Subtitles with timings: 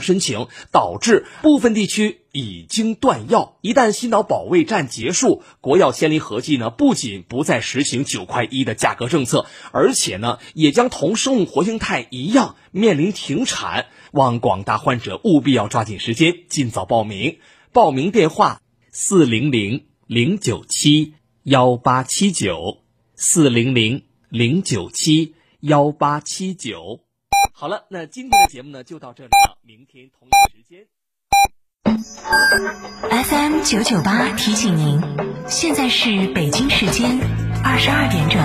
[0.00, 3.58] 申请，导致部分地区已经断药。
[3.60, 13.86] 一旦心脑保卫战结束，国药仙林合计呢，不仅不再实行九块一的价格政策，而且呢，也将同生物活性肽一样面临停产。
[14.12, 17.38] 望广大患者务必要抓紧时间，尽早报名。
[17.72, 18.60] 报名电话：
[18.92, 22.78] 四零零零九七幺八七九，
[23.16, 27.00] 四零零零九七幺八七九。
[27.56, 29.56] 好了，那今天的节目呢就到这里了。
[29.62, 30.88] 明天同一时间
[33.24, 35.00] ，FM 九九八提醒您，
[35.46, 37.16] 现在是北京时间
[37.62, 38.42] 二十二点整。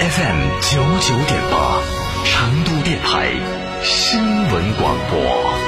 [0.00, 1.80] FM 九九点八，
[2.24, 3.32] 成都电台
[3.82, 5.67] 新闻广播。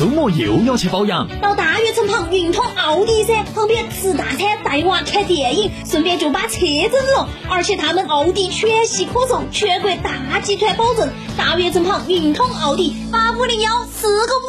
[0.00, 7.28] 周末又要去保养，到大悦城旁运通奥迪噻，旁边吃大餐带娃看电影，顺便就把车整了。
[7.50, 11.10] 而且他们奥迪全系可送，全国大集团保证。
[11.36, 14.40] 大悦城旁运通奥迪八五零幺四个五。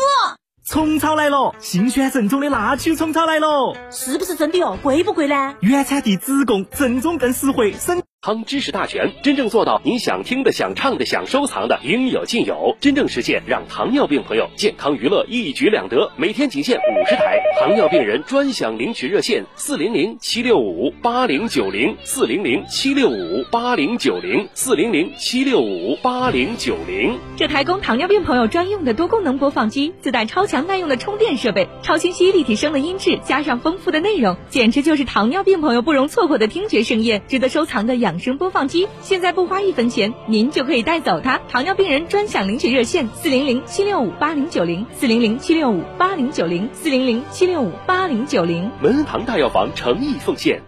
[0.66, 4.78] 虫草来了，新鲜正宗的那曲虫草来了，是不是真的哦？
[4.82, 5.56] 贵不贵呢？
[5.60, 8.02] 原产地直供，正宗更实惠，省。
[8.24, 16.12] 康知识大全，真正做到您想听的、想唱的、想收藏的，应有尽有，真正实现让糖尿病朋友健康娱乐一举两得。
[16.18, 27.18] 每天仅限五十台，糖尿病人专享领取热线：四零零七六五八零九零，四零零七六五八零九零，四零零七六五八零九零。
[27.36, 38.11] 这台供糖尿病朋友专用的多功能播放机，自带超强耐用的充电设备，超清晰立体声的音质，加上丰富的内容，简直就是糖尿病朋友不容错过的听觉盛宴，值得收藏的养。
[38.12, 41.40] 养生播放机现在不花一分钱，您就可以带走它。
[41.48, 48.70] 糖尿病人专享领取热线：四零零七六五八零九零，四零零七六五八零九零，四零零七六五八零九零。
[48.82, 50.62] 门恩堂大药房诚意奉献。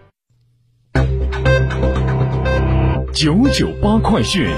[3.14, 4.48] 九九八快讯，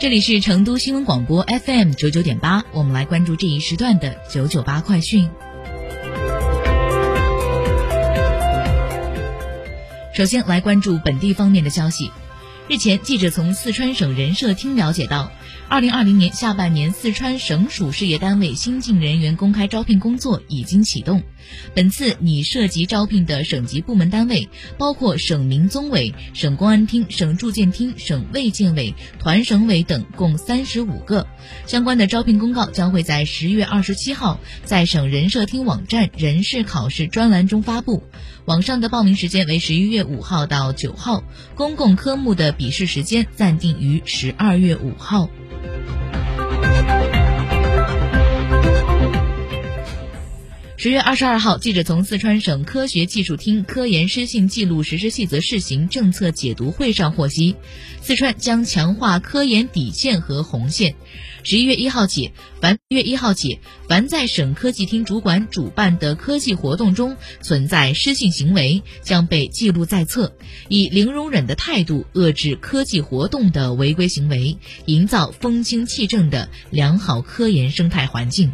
[0.00, 5.30] 这里是成都新闻广播 FM 九九点八，我们来关注这一时段的九九八快讯。
[10.12, 12.10] 首先来关注本地方面的消息。
[12.70, 15.32] 日前，记者从四川省人社厅了解到，
[15.68, 21.20] 二零二零年下半年四川省属事业单位新进人员公开招聘工作已经启动。
[21.74, 24.48] 本次拟涉及招聘的省级部门单位
[24.78, 31.26] 包括省民综委、省公安厅、省住建厅、省卫健委、团省委等，共三十五个。
[31.66, 38.04] 相关的招聘公告将会在十月二十七号在省人社厅网站人事考试专栏中发布。
[38.44, 41.24] 网上的报名时间为十一月五号到九号，
[41.56, 45.30] 公共科目的笔试时间暂定于十二月五号。
[50.82, 57.54] 十月二十二号，记者从四川省科学技术厅科研失信记录实施细则试行政策解读会上获悉，
[58.00, 60.94] 四川将强化科研底线和红线。
[61.42, 62.30] 十一月一号起，
[62.62, 63.58] 凡月一号起，
[63.90, 70.32] 凡在省科技厅主管主办的科技活动中存在失信行为，将被记录在册，
[70.70, 74.56] 以零容忍的态度遏制科技活动的违规行为，
[74.86, 78.50] 营造风清气正的良好科研生态环境。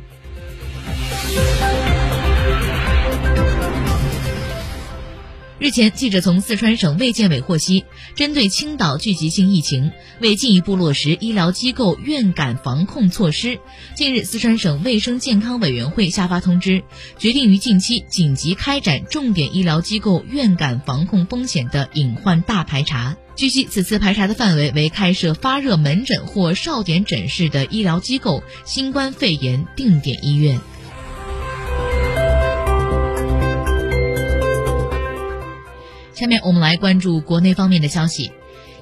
[5.58, 13.58] 日前，记者从四川省卫健委获悉，针对青岛聚集性疫情，为进一步落实医疗机构院感防控措施，
[13.94, 16.82] 近日，四川省卫生健康委员会下发通知，
[17.18, 23.16] 决定于近期紧急开展重点医疗机构院感防控风险的隐患大排查。
[23.34, 30.60] 据悉，此次排查的范围为开设发热门诊或少点诊室的医疗机构、新冠肺炎定点医院。
[36.26, 38.32] 下面我们来关注国内方面的消息。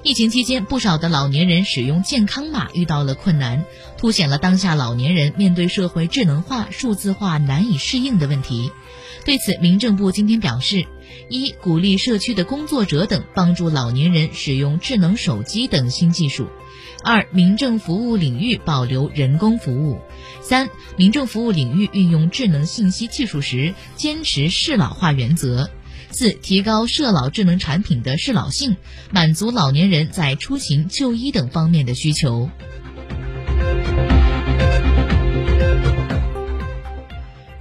[0.02, 3.66] 疫情期间，不少的老年人使用健康码遇到了困难，
[3.98, 8.72] 凸显了当下老年人面对社会智能化、数字化难以适应的问题。
[9.26, 10.86] 对此，民政部今天表示：
[11.28, 16.44] 一、鼓励社区的工作者等帮助老年人使用智能手机等新技术；
[17.02, 19.98] 二、民政服务领域保留人工服务；
[20.40, 25.68] 三、民政服务领域运用智能信息技术时，坚持适老化原则。
[26.14, 28.76] 四、提高社老智能产品的适老性，
[29.10, 32.48] 满足老年人在出行、就医等方面的需求。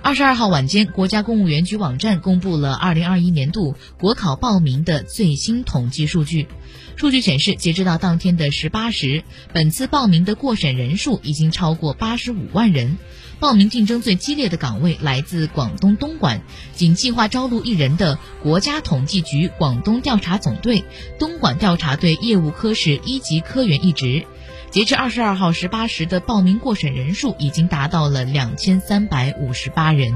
[0.04, 6.50] 二十二号晚间，国家公务员局网站公布了二零二一年度国考报名的最新统计数据。
[6.98, 9.24] 数据显示，截止到当天的十八时，
[9.54, 12.98] 本次报名的过审人数已经超过八十五万人。
[13.40, 16.42] 报名竞争最激烈的岗位来自广东东莞，
[16.76, 20.84] 仅计划招录一人的国家统计局广东调查总队
[21.18, 24.26] 东莞调查队业务科室一级科员一职。
[24.74, 30.12] 截至二十二号十八时的报名过审人数已经达到了两千三百五十八人。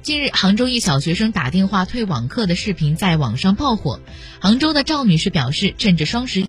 [0.00, 3.98] 近日，杭州一小学生打电话退网课的视频在网上爆火。
[4.38, 6.46] 杭州的赵女士表示，趁着双十。